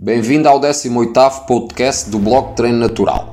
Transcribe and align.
Bem-vindo 0.00 0.48
ao 0.48 0.60
18º 0.60 1.44
podcast 1.44 2.08
do 2.08 2.20
Blog 2.20 2.54
Treino 2.54 2.78
Natural. 2.78 3.32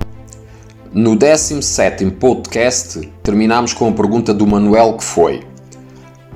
No 0.91 1.15
17º 1.15 2.18
podcast 2.18 3.07
terminamos 3.22 3.72
com 3.72 3.88
a 3.88 3.91
pergunta 3.91 4.34
do 4.34 4.47
Manuel 4.47 4.93
que 4.93 5.04
foi 5.04 5.43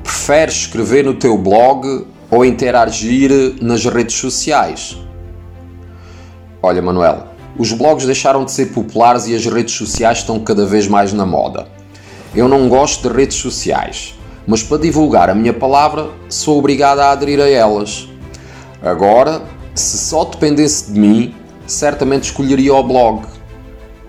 Preferes 0.04 0.54
escrever 0.54 1.04
no 1.04 1.15
teu 1.15 1.36
blog 1.36 2.05
ou 2.29 2.46
interagir 2.46 3.31
nas 3.60 3.84
redes 3.86 4.18
sociais? 4.18 5.00
Olha 6.61 6.80
Manuel, 6.80 7.23
os 7.57 7.73
blogs 7.73 8.05
deixaram 8.05 8.46
de 8.46 8.52
ser 8.52 8.68
populares 8.68 9.25
e 9.25 9.34
as 9.34 9.43
redes 9.48 9.73
sociais 9.73 10.20
estão 10.20 10.39
cada 10.41 10.64
vez 10.64 10.88
mais 10.88 11.11
na 11.11 11.25
moda. 11.25 11.68
Eu 12.36 12.48
não 12.48 12.70
gosto 12.70 13.09
de 13.09 13.16
redes 13.16 13.38
sociais, 13.38 14.14
mas 14.46 14.61
para 14.61 14.77
divulgar 14.77 15.27
a 15.27 15.34
minha 15.34 15.55
palavra 15.55 16.11
sou 16.30 16.59
obrigado 16.59 17.00
a 17.00 17.09
aderir 17.09 17.39
a 17.39 17.50
elas. 17.50 18.07
Agora 18.80 19.57
se 19.75 19.97
só 19.97 20.25
dependesse 20.25 20.91
de 20.91 20.99
mim, 20.99 21.36
certamente 21.65 22.23
escolheria 22.25 22.73
o 22.73 22.83
blog. 22.83 23.21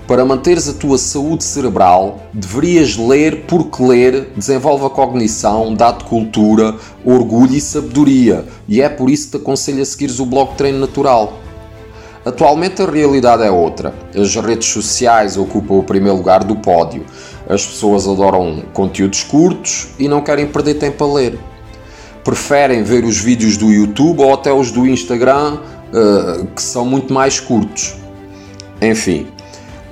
Para 0.06 0.24
manteres 0.24 0.68
a 0.68 0.72
tua 0.72 0.98
saúde 0.98 1.44
cerebral, 1.44 2.18
deverias 2.32 2.96
ler 2.96 3.44
porque 3.46 3.80
ler 3.80 4.32
desenvolve 4.36 4.86
a 4.86 4.90
cognição, 4.90 5.72
dá-te 5.72 6.04
cultura, 6.04 6.74
orgulho 7.04 7.54
e 7.54 7.60
sabedoria, 7.60 8.44
e 8.66 8.82
é 8.82 8.88
por 8.88 9.08
isso 9.08 9.26
que 9.26 9.38
te 9.38 9.42
aconselho 9.42 9.80
a 9.80 9.84
seguires 9.84 10.18
o 10.18 10.26
blog 10.26 10.56
Treino 10.56 10.80
Natural. 10.80 11.34
Atualmente 12.24 12.82
a 12.82 12.90
realidade 12.90 13.44
é 13.44 13.50
outra. 13.50 13.94
As 14.14 14.34
redes 14.34 14.68
sociais 14.68 15.36
ocupam 15.36 15.74
o 15.74 15.82
primeiro 15.82 16.18
lugar 16.18 16.44
do 16.44 16.56
pódio. 16.56 17.06
As 17.48 17.64
pessoas 17.64 18.06
adoram 18.06 18.62
conteúdos 18.74 19.22
curtos 19.22 19.88
e 19.98 20.06
não 20.06 20.20
querem 20.20 20.46
perder 20.46 20.74
tempo 20.74 21.02
a 21.04 21.14
ler 21.14 21.38
preferem 22.24 22.82
ver 22.82 23.04
os 23.04 23.18
vídeos 23.18 23.56
do 23.56 23.70
YouTube 23.70 24.22
ou 24.22 24.34
até 24.34 24.52
os 24.52 24.70
do 24.70 24.86
Instagram, 24.86 25.58
uh, 25.92 26.46
que 26.46 26.62
são 26.62 26.84
muito 26.84 27.12
mais 27.12 27.40
curtos. 27.40 27.96
Enfim, 28.80 29.26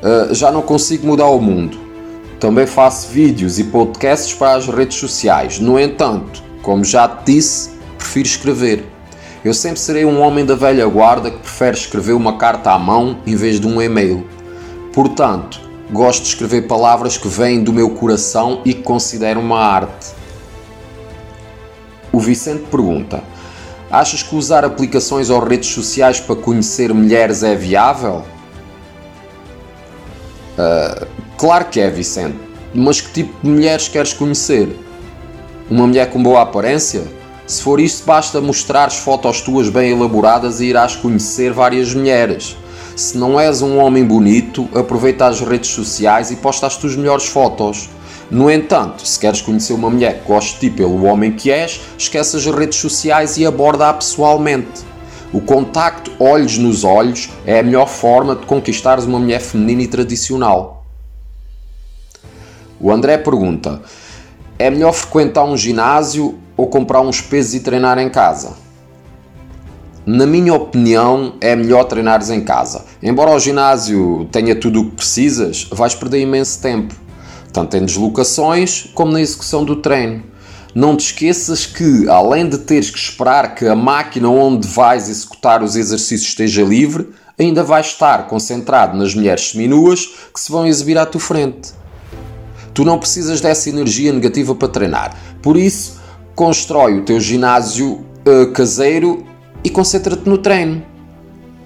uh, 0.02 0.34
já 0.34 0.50
não 0.50 0.62
consigo 0.62 1.06
mudar 1.06 1.26
o 1.26 1.40
mundo. 1.40 1.78
Também 2.40 2.66
faço 2.66 3.08
vídeos 3.08 3.58
e 3.58 3.64
podcasts 3.64 4.32
para 4.32 4.54
as 4.54 4.66
redes 4.66 4.96
sociais. 4.96 5.58
No 5.58 5.78
entanto, 5.78 6.42
como 6.62 6.84
já 6.84 7.08
te 7.08 7.32
disse, 7.32 7.70
prefiro 7.96 8.26
escrever. 8.26 8.84
Eu 9.44 9.54
sempre 9.54 9.80
serei 9.80 10.04
um 10.04 10.20
homem 10.20 10.44
da 10.44 10.54
velha 10.54 10.86
guarda 10.86 11.30
que 11.30 11.38
prefere 11.38 11.76
escrever 11.76 12.12
uma 12.12 12.36
carta 12.36 12.72
à 12.72 12.78
mão 12.78 13.18
em 13.26 13.34
vez 13.34 13.58
de 13.58 13.66
um 13.66 13.80
e-mail. 13.80 14.26
Portanto, 14.92 15.60
gosto 15.90 16.22
de 16.22 16.28
escrever 16.28 16.62
palavras 16.62 17.16
que 17.16 17.28
vêm 17.28 17.62
do 17.62 17.72
meu 17.72 17.90
coração 17.90 18.60
e 18.64 18.74
que 18.74 18.82
considero 18.82 19.40
uma 19.40 19.58
arte. 19.58 20.17
O 22.18 22.20
Vicente 22.20 22.64
pergunta: 22.68 23.22
Achas 23.88 24.24
que 24.24 24.34
usar 24.34 24.64
aplicações 24.64 25.30
ou 25.30 25.38
redes 25.38 25.68
sociais 25.68 26.18
para 26.18 26.34
conhecer 26.34 26.92
mulheres 26.92 27.44
é 27.44 27.54
viável? 27.54 28.24
Uh, 30.58 31.06
claro 31.36 31.66
que 31.66 31.78
é, 31.78 31.88
Vicente. 31.88 32.36
Mas 32.74 33.00
que 33.00 33.12
tipo 33.12 33.32
de 33.40 33.48
mulheres 33.48 33.86
queres 33.86 34.12
conhecer? 34.12 34.68
Uma 35.70 35.86
mulher 35.86 36.10
com 36.10 36.20
boa 36.20 36.42
aparência? 36.42 37.04
Se 37.46 37.62
for 37.62 37.78
isso, 37.78 38.02
basta 38.04 38.40
mostrar 38.40 38.90
fotos 38.90 39.40
tuas 39.40 39.68
bem 39.68 39.92
elaboradas 39.92 40.60
e 40.60 40.64
irás 40.66 40.96
conhecer 40.96 41.52
várias 41.52 41.94
mulheres. 41.94 42.56
Se 42.96 43.16
não 43.16 43.38
és 43.38 43.62
um 43.62 43.78
homem 43.78 44.04
bonito, 44.04 44.68
aproveita 44.74 45.28
as 45.28 45.40
redes 45.40 45.70
sociais 45.70 46.32
e 46.32 46.36
posta 46.36 46.66
as 46.66 46.76
tuas 46.76 46.96
melhores 46.96 47.26
fotos. 47.26 47.88
No 48.30 48.50
entanto, 48.50 49.06
se 49.06 49.18
queres 49.18 49.40
conhecer 49.40 49.72
uma 49.72 49.88
mulher 49.88 50.20
que 50.20 50.28
goste 50.28 50.54
de 50.54 50.60
ti 50.60 50.70
pelo 50.70 51.04
homem 51.04 51.32
que 51.32 51.50
és, 51.50 51.80
esquece 51.96 52.36
as 52.36 52.44
redes 52.44 52.78
sociais 52.78 53.38
e 53.38 53.46
aborda-a 53.46 53.94
pessoalmente. 53.94 54.86
O 55.32 55.40
contacto 55.40 56.12
olhos 56.18 56.58
nos 56.58 56.84
olhos 56.84 57.30
é 57.46 57.60
a 57.60 57.62
melhor 57.62 57.88
forma 57.88 58.36
de 58.36 58.44
conquistares 58.44 59.06
uma 59.06 59.18
mulher 59.18 59.40
feminina 59.40 59.82
e 59.82 59.88
tradicional. 59.88 60.84
O 62.78 62.92
André 62.92 63.16
pergunta: 63.16 63.80
é 64.58 64.68
melhor 64.68 64.92
frequentar 64.92 65.44
um 65.44 65.56
ginásio 65.56 66.38
ou 66.54 66.66
comprar 66.66 67.00
uns 67.00 67.22
pesos 67.22 67.54
e 67.54 67.60
treinar 67.60 67.98
em 67.98 68.10
casa? 68.10 68.56
Na 70.04 70.26
minha 70.26 70.52
opinião, 70.52 71.34
é 71.40 71.56
melhor 71.56 71.84
treinares 71.84 72.28
em 72.28 72.42
casa. 72.42 72.84
Embora 73.02 73.30
o 73.30 73.38
ginásio 73.38 74.28
tenha 74.30 74.54
tudo 74.54 74.80
o 74.80 74.84
que 74.90 74.96
precisas, 74.96 75.66
vais 75.70 75.94
perder 75.94 76.20
imenso 76.20 76.60
tempo 76.60 77.07
tanto 77.52 77.76
em 77.76 77.84
deslocações 77.84 78.90
como 78.94 79.12
na 79.12 79.20
execução 79.20 79.64
do 79.64 79.76
treino. 79.76 80.22
Não 80.74 80.96
te 80.96 81.06
esqueças 81.06 81.66
que, 81.66 82.08
além 82.08 82.48
de 82.48 82.58
teres 82.58 82.90
que 82.90 82.98
esperar 82.98 83.54
que 83.54 83.66
a 83.66 83.74
máquina 83.74 84.28
onde 84.28 84.68
vais 84.68 85.08
executar 85.08 85.62
os 85.62 85.76
exercícios 85.76 86.28
esteja 86.28 86.62
livre, 86.62 87.08
ainda 87.38 87.62
vais 87.62 87.86
estar 87.86 88.26
concentrado 88.26 88.96
nas 88.96 89.14
mulheres 89.14 89.50
seminuas 89.50 90.06
que 90.32 90.40
se 90.40 90.52
vão 90.52 90.66
exibir 90.66 90.98
à 90.98 91.06
tua 91.06 91.20
frente. 91.20 91.72
Tu 92.74 92.84
não 92.84 92.98
precisas 92.98 93.40
dessa 93.40 93.68
energia 93.68 94.12
negativa 94.12 94.54
para 94.54 94.68
treinar, 94.68 95.16
por 95.42 95.56
isso, 95.56 95.98
constrói 96.34 96.98
o 96.98 97.04
teu 97.04 97.18
ginásio 97.18 98.04
uh, 98.26 98.52
caseiro 98.52 99.24
e 99.64 99.70
concentra-te 99.70 100.28
no 100.28 100.38
treino. 100.38 100.82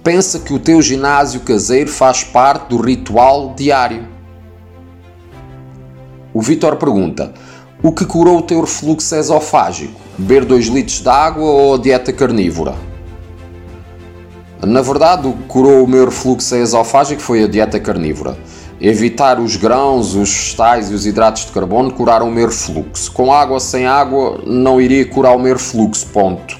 Pensa 0.03 0.39
que 0.39 0.53
o 0.53 0.59
teu 0.59 0.81
ginásio 0.81 1.41
caseiro 1.41 1.89
faz 1.89 2.23
parte 2.23 2.69
do 2.69 2.81
ritual 2.81 3.53
diário. 3.55 4.12
O 6.33 6.41
Vitor 6.41 6.77
pergunta: 6.77 7.31
O 7.83 7.91
que 7.91 8.05
curou 8.05 8.39
o 8.39 8.41
teu 8.41 8.61
refluxo 8.61 9.13
esofágico? 9.15 10.01
Beber 10.17 10.45
2 10.45 10.65
litros 10.65 10.99
de 10.99 11.09
água 11.09 11.45
ou 11.45 11.77
dieta 11.77 12.11
carnívora? 12.11 12.73
Na 14.65 14.81
verdade, 14.81 15.27
o 15.27 15.33
que 15.33 15.43
curou 15.43 15.83
o 15.83 15.87
meu 15.87 16.05
refluxo 16.05 16.55
esofágico 16.55 17.21
foi 17.21 17.43
a 17.43 17.47
dieta 17.47 17.79
carnívora. 17.79 18.35
Evitar 18.81 19.39
os 19.39 19.55
grãos, 19.57 20.15
os 20.15 20.29
vegetais 20.29 20.89
e 20.89 20.95
os 20.95 21.05
hidratos 21.05 21.45
de 21.45 21.51
carbono 21.51 21.91
curaram 21.91 22.29
o 22.29 22.31
meu 22.31 22.47
refluxo. 22.47 23.11
Com 23.11 23.31
água 23.31 23.59
sem 23.59 23.85
água 23.85 24.41
não 24.43 24.81
iria 24.81 25.05
curar 25.05 25.35
o 25.35 25.39
meu 25.39 25.53
refluxo, 25.53 26.07
ponto. 26.07 26.57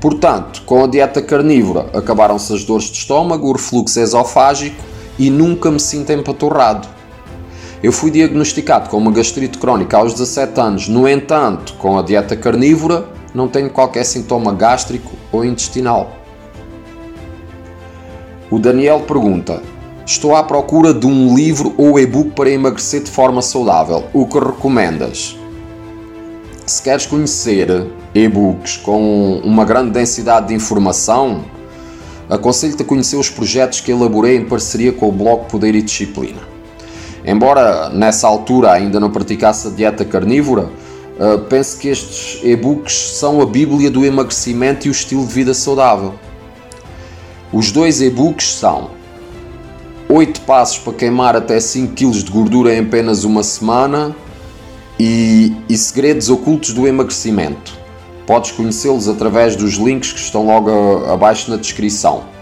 Portanto, 0.00 0.62
com 0.66 0.82
a 0.82 0.88
dieta 0.88 1.22
carnívora 1.22 1.86
acabaram-se 1.94 2.52
as 2.52 2.64
dores 2.64 2.86
de 2.86 2.98
estômago, 2.98 3.48
o 3.48 3.52
refluxo 3.52 4.00
esofágico 4.00 4.82
e 5.16 5.30
nunca 5.30 5.70
me 5.70 5.78
sinto 5.78 6.12
empaturrado. 6.12 6.97
Eu 7.80 7.92
fui 7.92 8.10
diagnosticado 8.10 8.90
com 8.90 8.96
uma 8.96 9.12
gastrite 9.12 9.56
crónica 9.56 9.96
aos 9.96 10.12
17 10.12 10.60
anos, 10.60 10.88
no 10.88 11.08
entanto, 11.08 11.74
com 11.74 11.96
a 11.96 12.02
dieta 12.02 12.34
carnívora, 12.34 13.08
não 13.32 13.46
tenho 13.46 13.70
qualquer 13.70 14.04
sintoma 14.04 14.52
gástrico 14.52 15.12
ou 15.30 15.44
intestinal. 15.44 16.10
O 18.50 18.58
Daniel 18.58 19.00
pergunta: 19.06 19.62
Estou 20.04 20.34
à 20.34 20.42
procura 20.42 20.92
de 20.92 21.06
um 21.06 21.36
livro 21.36 21.72
ou 21.78 22.00
e-book 22.00 22.30
para 22.30 22.50
emagrecer 22.50 23.04
de 23.04 23.12
forma 23.12 23.40
saudável. 23.40 24.06
O 24.12 24.26
que 24.26 24.40
recomendas? 24.40 25.36
Se 26.66 26.82
queres 26.82 27.06
conhecer 27.06 27.86
e-books 28.12 28.76
com 28.78 29.40
uma 29.44 29.64
grande 29.64 29.92
densidade 29.92 30.48
de 30.48 30.54
informação, 30.54 31.44
aconselho-te 32.28 32.82
a 32.82 32.84
conhecer 32.84 33.16
os 33.16 33.30
projetos 33.30 33.80
que 33.80 33.92
elaborei 33.92 34.36
em 34.36 34.44
parceria 34.44 34.92
com 34.92 35.08
o 35.08 35.12
blog 35.12 35.48
Poder 35.48 35.76
e 35.76 35.82
Disciplina. 35.82 36.57
Embora 37.28 37.90
nessa 37.90 38.26
altura 38.26 38.72
ainda 38.72 38.98
não 38.98 39.10
praticasse 39.10 39.68
a 39.68 39.70
dieta 39.70 40.02
carnívora, 40.02 40.70
uh, 41.20 41.38
penso 41.40 41.76
que 41.76 41.88
estes 41.88 42.42
e-books 42.42 43.18
são 43.18 43.42
a 43.42 43.44
bíblia 43.44 43.90
do 43.90 44.02
emagrecimento 44.02 44.86
e 44.86 44.90
o 44.90 44.92
estilo 44.92 45.26
de 45.26 45.34
vida 45.34 45.52
saudável. 45.52 46.14
Os 47.52 47.70
dois 47.70 48.00
e-books 48.00 48.54
são 48.54 48.92
8 50.08 50.40
passos 50.40 50.78
para 50.78 50.94
queimar 50.94 51.36
até 51.36 51.60
5 51.60 51.94
kg 51.94 52.10
de 52.12 52.30
gordura 52.30 52.74
em 52.74 52.80
apenas 52.80 53.24
uma 53.24 53.42
semana 53.42 54.16
e, 54.98 55.54
e 55.68 55.76
segredos 55.76 56.30
ocultos 56.30 56.72
do 56.72 56.88
emagrecimento. 56.88 57.76
Podes 58.26 58.52
conhecê-los 58.52 59.06
através 59.06 59.54
dos 59.54 59.74
links 59.74 60.12
que 60.12 60.18
estão 60.18 60.46
logo 60.46 60.70
abaixo 61.12 61.50
na 61.50 61.58
descrição. 61.58 62.37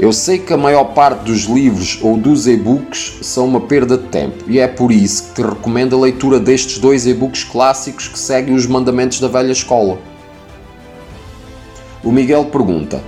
Eu 0.00 0.12
sei 0.12 0.38
que 0.38 0.52
a 0.52 0.56
maior 0.56 0.84
parte 0.94 1.24
dos 1.24 1.42
livros 1.42 1.98
ou 2.02 2.16
dos 2.16 2.46
e-books 2.46 3.18
são 3.22 3.44
uma 3.44 3.60
perda 3.60 3.98
de 3.98 4.08
tempo 4.08 4.44
e 4.48 4.58
é 4.58 4.66
por 4.66 4.90
isso 4.90 5.24
que 5.24 5.34
te 5.34 5.42
recomendo 5.42 5.96
a 5.96 6.00
leitura 6.00 6.40
destes 6.40 6.78
dois 6.78 7.06
e-books 7.06 7.44
clássicos 7.44 8.08
que 8.08 8.18
seguem 8.18 8.54
os 8.54 8.66
mandamentos 8.66 9.20
da 9.20 9.28
velha 9.28 9.52
escola. 9.52 9.98
O 12.02 12.10
Miguel 12.10 12.46
pergunta: 12.46 13.02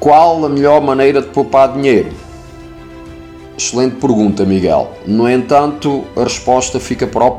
Qual 0.00 0.44
a 0.44 0.48
melhor 0.48 0.80
maneira 0.80 1.20
de 1.20 1.28
poupar 1.28 1.74
dinheiro? 1.74 2.10
Excelente 3.56 3.96
pergunta, 3.96 4.44
Miguel. 4.44 4.90
No 5.06 5.28
entanto, 5.28 6.04
a 6.16 6.24
resposta 6.24 6.80
fica 6.80 7.06
para 7.06 7.26
o, 7.26 7.36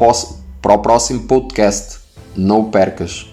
para 0.61 0.73
o 0.73 0.77
próximo 0.77 1.21
podcast. 1.21 1.99
Não 2.35 2.61
o 2.61 2.65
percas. 2.65 3.27